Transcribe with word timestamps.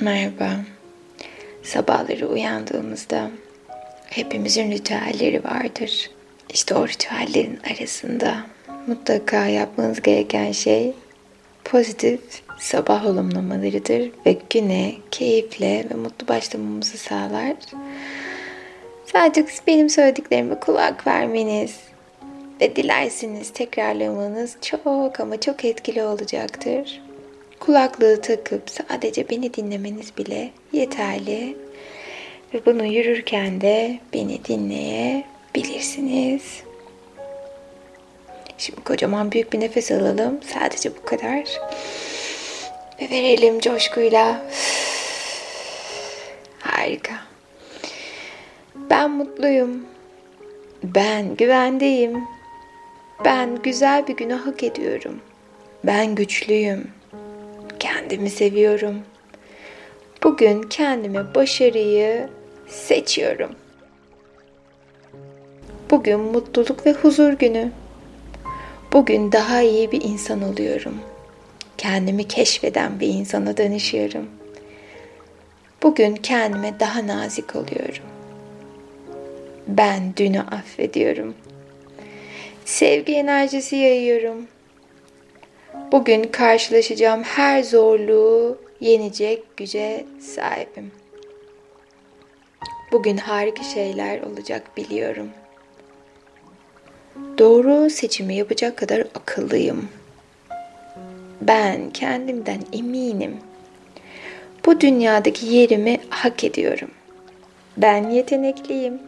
Merhaba. 0.00 0.50
Sabahları 1.62 2.28
uyandığımızda 2.28 3.30
hepimizin 4.06 4.70
ritüelleri 4.70 5.44
vardır. 5.44 6.10
İşte 6.50 6.74
o 6.74 6.88
ritüellerin 6.88 7.60
arasında 7.70 8.46
mutlaka 8.86 9.46
yapmanız 9.46 10.02
gereken 10.02 10.52
şey 10.52 10.92
pozitif 11.64 12.20
sabah 12.58 13.06
olumlamalarıdır 13.06 14.10
ve 14.26 14.36
güne 14.50 14.94
keyifle 15.10 15.86
ve 15.90 15.94
mutlu 15.94 16.28
başlamamızı 16.28 16.98
sağlar. 16.98 17.54
Sadece 19.12 19.46
benim 19.66 19.90
söylediklerime 19.90 20.60
kulak 20.60 21.06
vermeniz 21.06 21.76
ve 22.60 22.76
dilerseniz 22.76 23.52
tekrarlamanız 23.52 24.56
çok 24.62 25.20
ama 25.20 25.40
çok 25.40 25.64
etkili 25.64 26.02
olacaktır. 26.02 27.07
Kulaklığı 27.60 28.20
takıp 28.20 28.70
sadece 28.70 29.30
beni 29.30 29.54
dinlemeniz 29.54 30.16
bile 30.16 30.50
yeterli. 30.72 31.56
Ve 32.54 32.66
bunu 32.66 32.84
yürürken 32.86 33.60
de 33.60 33.98
beni 34.14 34.44
dinleyebilirsiniz. 34.44 36.42
Şimdi 38.58 38.80
kocaman 38.84 39.32
büyük 39.32 39.52
bir 39.52 39.60
nefes 39.60 39.92
alalım. 39.92 40.40
Sadece 40.52 40.96
bu 40.96 41.04
kadar. 41.04 41.44
Ve 43.00 43.10
verelim 43.10 43.60
coşkuyla. 43.60 44.42
Harika. 46.58 47.14
Ben 48.74 49.10
mutluyum. 49.10 49.86
Ben 50.82 51.36
güvendeyim. 51.36 52.24
Ben 53.24 53.62
güzel 53.62 54.06
bir 54.06 54.16
günü 54.16 54.34
hak 54.34 54.62
ediyorum. 54.62 55.20
Ben 55.84 56.14
güçlüyüm. 56.14 56.97
Kendimi 57.80 58.30
seviyorum. 58.30 59.02
Bugün 60.22 60.62
kendime 60.62 61.34
başarıyı 61.34 62.28
seçiyorum. 62.68 63.50
Bugün 65.90 66.20
mutluluk 66.20 66.86
ve 66.86 66.92
huzur 66.92 67.32
günü. 67.32 67.72
Bugün 68.92 69.32
daha 69.32 69.62
iyi 69.62 69.92
bir 69.92 70.02
insan 70.02 70.42
oluyorum. 70.42 70.94
Kendimi 71.78 72.28
keşfeden 72.28 73.00
bir 73.00 73.08
insana 73.08 73.56
dönüşüyorum. 73.56 74.28
Bugün 75.82 76.16
kendime 76.16 76.80
daha 76.80 77.06
nazik 77.06 77.56
oluyorum. 77.56 78.04
Ben 79.68 80.16
dünü 80.16 80.40
affediyorum. 80.40 81.34
Sevgi 82.64 83.14
enerjisi 83.14 83.76
yayıyorum. 83.76 84.46
Bugün 85.92 86.22
karşılaşacağım 86.22 87.22
her 87.22 87.62
zorluğu 87.62 88.58
yenecek 88.80 89.56
güce 89.56 90.04
sahibim. 90.20 90.92
Bugün 92.92 93.16
harika 93.16 93.62
şeyler 93.62 94.20
olacak 94.22 94.76
biliyorum. 94.76 95.30
Doğru 97.38 97.90
seçimi 97.90 98.34
yapacak 98.34 98.76
kadar 98.76 99.00
akıllıyım. 99.00 99.88
Ben 101.40 101.90
kendimden 101.90 102.60
eminim. 102.72 103.36
Bu 104.66 104.80
dünyadaki 104.80 105.46
yerimi 105.46 106.00
hak 106.10 106.44
ediyorum. 106.44 106.90
Ben 107.76 108.10
yetenekliyim. 108.10 109.02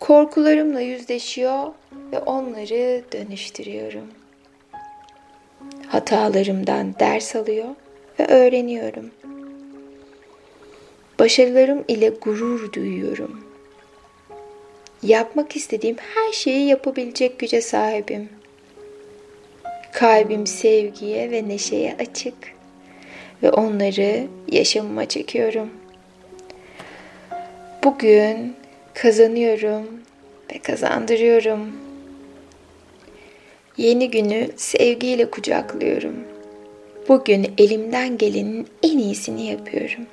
Korkularımla 0.00 0.80
yüzleşiyor 0.80 1.72
ve 2.12 2.18
onları 2.18 3.02
dönüştürüyorum. 3.12 4.25
Hatalarımdan 5.88 6.94
ders 7.00 7.36
alıyor 7.36 7.68
ve 8.20 8.26
öğreniyorum. 8.26 9.10
Başarılarım 11.18 11.84
ile 11.88 12.08
gurur 12.08 12.72
duyuyorum. 12.72 13.44
Yapmak 15.02 15.56
istediğim 15.56 15.96
her 16.14 16.32
şeyi 16.32 16.66
yapabilecek 16.66 17.38
güce 17.38 17.60
sahibim. 17.60 18.28
Kalbim 19.92 20.46
sevgiye 20.46 21.30
ve 21.30 21.48
neşeye 21.48 21.96
açık 22.00 22.34
ve 23.42 23.50
onları 23.50 24.26
yaşamıma 24.52 25.08
çekiyorum. 25.08 25.70
Bugün 27.84 28.56
kazanıyorum 28.94 29.86
ve 30.54 30.58
kazandırıyorum. 30.58 31.85
Yeni 33.76 34.10
günü 34.10 34.48
sevgiyle 34.56 35.30
kucaklıyorum. 35.30 36.14
Bugün 37.08 37.54
elimden 37.58 38.18
gelenin 38.18 38.68
en 38.82 38.98
iyisini 38.98 39.46
yapıyorum. 39.46 40.06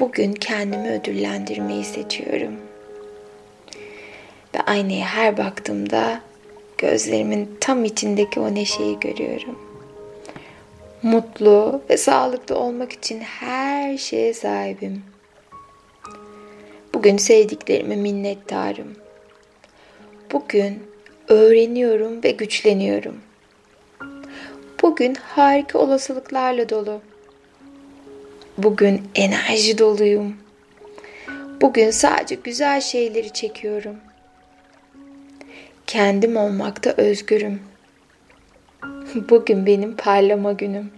Bugün 0.00 0.32
kendimi 0.32 0.90
ödüllendirmeyi 0.90 1.84
seçiyorum. 1.84 2.54
Ve 4.54 4.60
aynaya 4.66 5.06
her 5.06 5.36
baktığımda 5.36 6.20
gözlerimin 6.78 7.56
tam 7.60 7.84
içindeki 7.84 8.40
o 8.40 8.54
neşeyi 8.54 9.00
görüyorum. 9.00 9.58
Mutlu 11.02 11.82
ve 11.90 11.96
sağlıklı 11.96 12.58
olmak 12.58 12.92
için 12.92 13.20
her 13.20 13.98
şeye 13.98 14.34
sahibim. 14.34 15.02
Bugün 16.94 17.16
sevdiklerime 17.16 17.96
minnettarım. 17.96 18.96
Bugün 20.32 20.82
öğreniyorum 21.28 22.24
ve 22.24 22.30
güçleniyorum. 22.30 23.16
Bugün 24.82 25.14
harika 25.14 25.78
olasılıklarla 25.78 26.68
dolu. 26.68 27.00
Bugün 28.58 29.02
enerji 29.14 29.78
doluyum. 29.78 30.36
Bugün 31.60 31.90
sadece 31.90 32.34
güzel 32.34 32.80
şeyleri 32.80 33.32
çekiyorum. 33.32 33.96
Kendim 35.86 36.36
olmakta 36.36 36.94
özgürüm. 36.96 37.60
Bugün 39.14 39.66
benim 39.66 39.96
parlama 39.96 40.52
günüm. 40.52 40.90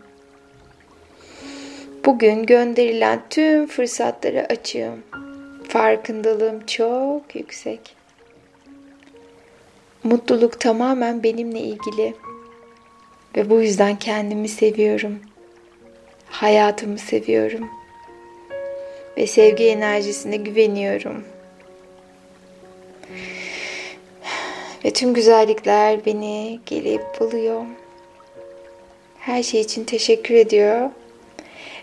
Bugün 2.05 2.47
gönderilen 2.47 3.23
tüm 3.31 3.67
fırsatları 3.67 4.47
açığım. 4.51 5.03
Farkındalığım 5.69 6.67
çok 6.67 7.35
yüksek. 7.35 8.00
Mutluluk 10.05 10.61
tamamen 10.61 11.23
benimle 11.23 11.61
ilgili 11.61 12.15
ve 13.37 13.51
bu 13.51 13.61
yüzden 13.61 13.99
kendimi 13.99 14.49
seviyorum. 14.49 15.19
Hayatımı 16.27 16.99
seviyorum. 16.99 17.71
Ve 19.17 19.27
sevgi 19.27 19.65
enerjisine 19.65 20.37
güveniyorum. 20.37 21.25
Ve 24.85 24.93
tüm 24.93 25.15
güzellikler 25.15 26.07
beni 26.07 26.61
gelip 26.67 27.21
buluyor. 27.21 27.63
Her 29.19 29.43
şey 29.43 29.61
için 29.61 29.85
teşekkür 29.85 30.35
ediyor. 30.35 30.91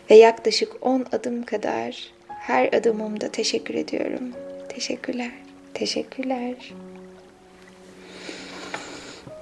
Ve 0.10 0.16
yaklaşık 0.16 0.74
10 0.82 1.06
adım 1.12 1.44
kadar 1.44 2.12
her 2.28 2.74
adımımda 2.74 3.32
teşekkür 3.32 3.74
ediyorum. 3.74 4.32
Teşekkürler. 4.70 5.32
Teşekkürler. 5.74 6.56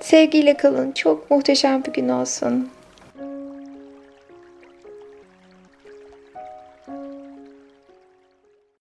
Sevgiyle 0.06 0.54
kalın. 0.58 0.92
Çok 0.92 1.32
muhteşem 1.32 1.84
bir 1.84 1.94
gün 1.94 2.10
olsun. 2.10 2.70